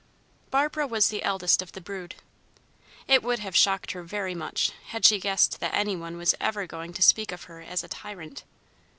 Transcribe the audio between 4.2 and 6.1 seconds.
much, had she guessed that any